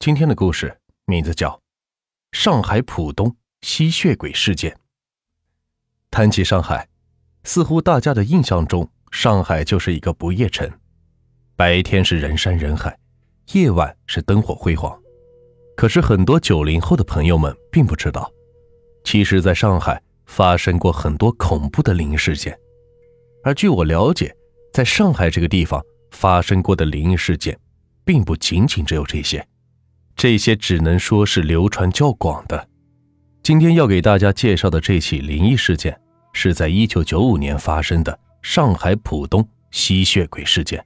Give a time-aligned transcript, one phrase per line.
[0.00, 1.50] 今天的故事名字叫
[2.32, 4.72] 《上海浦东吸血鬼事件》。
[6.10, 6.88] 谈起上海，
[7.44, 10.66] 似乎大家的印象中，上海就是一个不夜城，
[11.54, 12.98] 白天是人山人海，
[13.52, 14.98] 夜晚是灯火辉煌。
[15.76, 18.32] 可是很多九零后的朋友们并不知道，
[19.04, 22.58] 其实在上海发生过很多恐怖的灵异事件。
[23.44, 24.34] 而据我了解，
[24.72, 27.54] 在上海这个地方发生过的灵异事件，
[28.02, 29.46] 并不仅仅只有这些。
[30.20, 32.68] 这些只能说是流传较广的。
[33.42, 35.98] 今天要给大家介绍的这起灵异事件，
[36.34, 40.84] 是在一九九五年发生的上海浦东吸血鬼事件。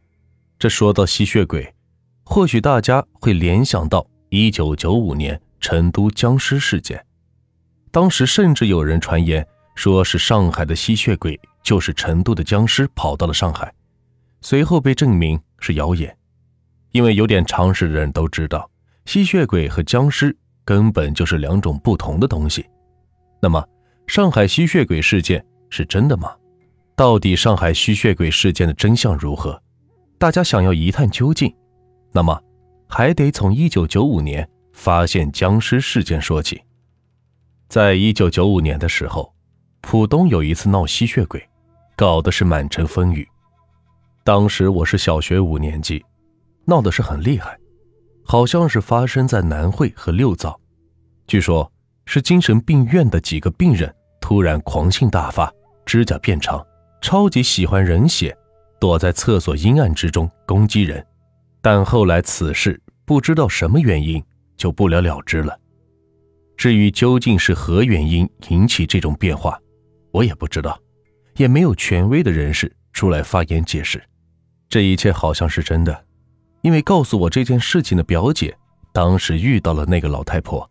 [0.56, 1.74] 这说到吸血鬼，
[2.22, 7.04] 或许大家会联想到一九九五年成都僵尸事件。
[7.90, 9.44] 当时甚至有人传言
[9.74, 13.74] 说是上海的吸血鬼就是成都的僵尸跑到了上海，
[14.42, 16.16] 随后被证明是谣言。
[16.92, 18.70] 因为有点常识的人都知道。
[19.04, 22.64] 吸血鬼和僵尸根本就是两种不同的东西。
[23.40, 23.62] 那么，
[24.06, 26.34] 上海吸血鬼事件是真的吗？
[26.96, 29.60] 到底上海吸血鬼事件的真相如何？
[30.16, 31.54] 大家想要一探究竟，
[32.12, 32.40] 那么
[32.88, 36.62] 还得从1995年发现僵尸事件说起。
[37.68, 39.34] 在一九九五年的时候，
[39.80, 41.46] 浦东有一次闹吸血鬼，
[41.96, 43.28] 搞的是满城风雨。
[44.22, 46.02] 当时我是小学五年级，
[46.64, 47.58] 闹的是很厉害。
[48.24, 50.58] 好像是发生在南汇和六灶，
[51.26, 51.70] 据说，
[52.06, 55.52] 是精神病院的几个病人突然狂性大发，
[55.84, 56.64] 指甲变长，
[57.00, 58.36] 超级喜欢人血，
[58.80, 61.04] 躲在厕所阴暗之中攻击人。
[61.60, 64.22] 但后来此事不知道什么原因
[64.56, 65.58] 就不了了之了。
[66.56, 69.58] 至于究竟是何原因引起这种变化，
[70.12, 70.78] 我也不知道，
[71.36, 74.02] 也没有权威的人士出来发言解释。
[74.68, 76.04] 这一切好像是真的。
[76.64, 78.56] 因为告诉我这件事情的表姐，
[78.90, 80.68] 当时遇到了那个老太婆。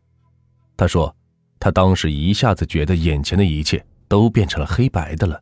[0.75, 1.15] 她说，
[1.59, 5.39] 她当时一下子觉得眼前的一切都变成了黑白的了，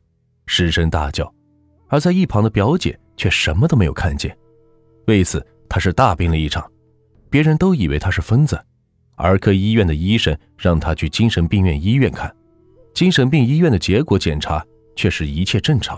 [0.47, 1.34] 失声大叫。
[1.88, 4.38] 而在一旁的表姐却什么都没有看见。
[5.07, 6.69] 为此，她是大病了一场。
[7.29, 8.61] 别人都以为她是疯子。
[9.16, 12.29] 儿科医院的医生让她去精神病院医院看，
[12.94, 14.66] 精神病医院的结果检查
[14.97, 15.97] 却是一切正常。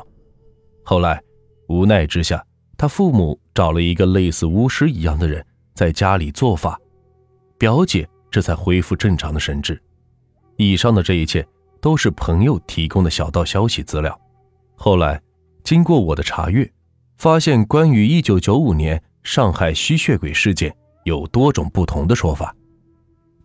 [0.83, 1.19] 后来，
[1.69, 2.45] 无奈之下。
[2.83, 5.41] 他父母找了一个类似巫师一样的人
[5.73, 6.77] 在家里做法，
[7.57, 9.81] 表姐这才恢复正常的神智。
[10.57, 11.47] 以上的这一切
[11.79, 14.19] 都是朋友提供的小道消息资料。
[14.75, 15.21] 后来
[15.63, 16.69] 经过我的查阅，
[17.15, 22.53] 发现关于1995年上海吸血鬼事件有多种不同的说法，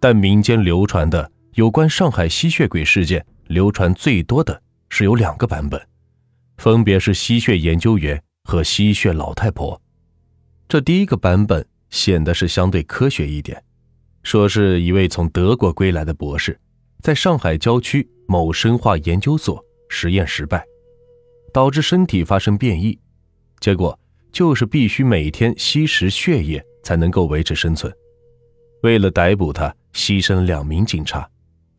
[0.01, 5.81] 但民间流传的有关上海吸血鬼事件流传最多的是有两个版本，
[6.57, 8.21] 分别是吸血研究员。
[8.49, 9.79] 和吸血老太婆，
[10.67, 13.63] 这第一个版本显得是相对科学一点，
[14.23, 16.59] 说是一位从德国归来的博士，
[17.03, 20.65] 在上海郊区某生化研究所实验失败，
[21.53, 22.99] 导致身体发生变异，
[23.61, 23.97] 结果
[24.33, 27.93] 就是必须每天吸食血液才能够维持生存。
[28.83, 31.29] 为了逮捕他，牺牲两名警察，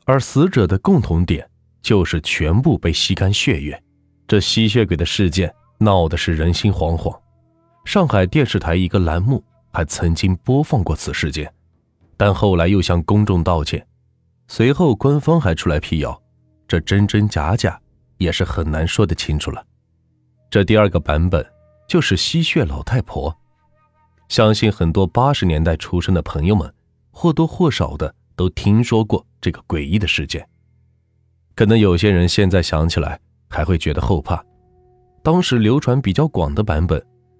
[0.06, 1.50] 而死者的共同点
[1.81, 3.84] 就是全部被吸干血液。
[4.28, 5.51] 这吸血鬼的事件。
[5.79, 7.17] 闹的是人心惶惶，
[7.85, 9.41] 上海电视台一个栏目
[9.72, 11.51] 还曾经播放过此事件，
[12.17, 13.85] 但后来又向公众道歉。
[14.50, 16.22] 随后官方还出来辟谣，
[16.68, 17.79] 这真真假假
[18.18, 19.66] 也是很难说得清楚了。
[20.50, 21.45] 这第二个版本
[21.88, 23.34] 就是吸血老太婆，
[24.28, 26.73] 相信很多八十年代出生的朋友们
[27.12, 30.45] 或多或少的都听说过这个诡异的事件。
[31.56, 34.44] 可能有些人现在想起来还会觉得后怕。
[35.31, 37.00] 当时流传比较广的版本，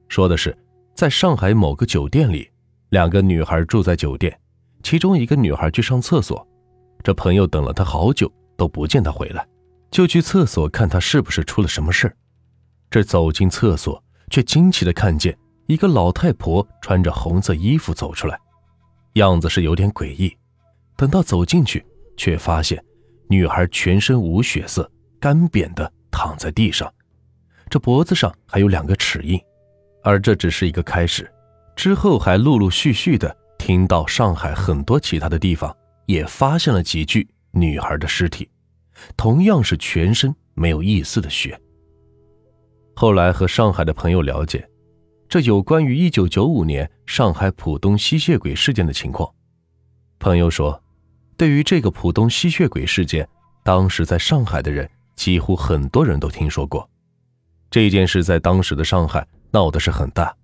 [0.10, 0.56] 说的是
[0.94, 2.48] 在上海某个酒店里，
[2.90, 4.40] 两个女孩住在酒店，
[4.84, 6.48] 其中一个女孩去上厕所，
[7.02, 9.44] 这朋友等了她好久都不见她回来，
[9.90, 12.16] 就去厕所看她是不是出了什么事
[12.92, 15.36] 这走进厕所，却惊奇的看见
[15.66, 18.40] 一个老太婆穿着红色衣服走出来，
[19.14, 20.32] 样子是有点诡异。
[20.96, 21.84] 等到走进去，
[22.16, 22.80] 却发现
[23.30, 24.88] 女孩全身无血色，
[25.20, 26.88] 干瘪的躺在地上。
[27.70, 29.40] 这脖子上还有两个齿印，
[30.04, 31.32] 而这只是一个开始，
[31.76, 35.76] 之后还陆陆续续的听到上海很多其他的地方
[36.08, 38.50] 也发现了几具女孩的尸体，
[39.16, 41.60] 同样是全身没有一丝的血。
[42.96, 44.68] 后来和上海的朋友了解，
[45.30, 49.32] 这有关于一九九五年上海浦东吸血鬼事件的情况，
[50.18, 50.82] 朋友说，
[51.38, 53.30] 对于这个浦东吸血鬼事件，
[53.64, 56.89] 当时在上海的人几乎很多人都听说过。
[57.72, 60.36] 这件事在当时的上海闹的是很大，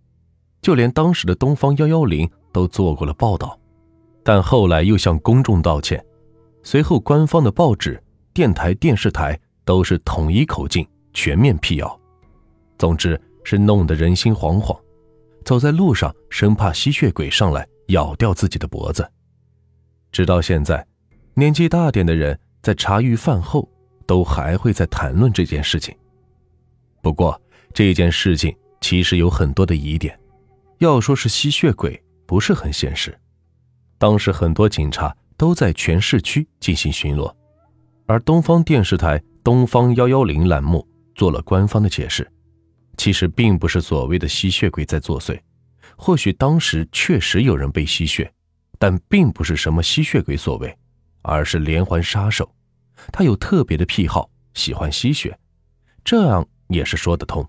[0.62, 3.60] 就连当时的东方幺幺零都做过了报道，
[4.24, 6.04] 但后来又向公众道歉。
[6.64, 8.02] 随后，官方的报纸、
[8.34, 12.00] 电台、电视台都是统一口径，全面辟谣。
[12.78, 14.78] 总之是弄得人心惶惶，
[15.44, 19.08] 走在路上生怕吸血鬼上来咬掉自己的脖子。
[20.12, 20.86] 直到现在，
[21.36, 23.70] 年纪大点的人在茶余饭后
[24.06, 25.96] 都还会在谈论这件事情。
[27.06, 27.40] 不过
[27.72, 30.20] 这件事情其实有很多的疑点，
[30.80, 33.16] 要说是吸血鬼，不是很现实。
[34.00, 35.16] 当时很多警察。
[35.38, 37.30] 都在全市区进行巡逻，
[38.06, 42.26] 而东方电视台“东方幺幺零”栏目做了官方的解释，
[42.96, 45.38] 其实并不是所谓的吸血鬼在作祟，
[45.98, 48.32] 或许当时确实有人被吸血，
[48.80, 50.74] 但并不是什么吸血鬼所为，
[51.22, 52.50] 而是连环杀手，
[53.12, 55.38] 他有特别的癖好，喜欢吸血，
[56.06, 57.48] 这样也是说得通。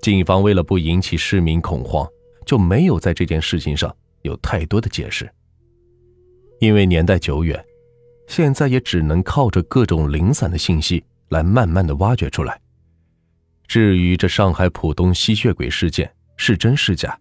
[0.00, 2.08] 警方为了不引起市民恐慌，
[2.46, 5.28] 就没有在这件事情上有太多的解释。
[6.60, 7.64] 因为年代久远，
[8.26, 12.60] 现在也只能靠着各种零散的信息来慢慢的挖掘出来。
[13.66, 17.18] 至于这上海浦东吸血鬼事件是真是假，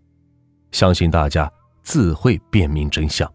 [0.72, 1.52] 相信大家
[1.84, 3.32] 自会辨明真相。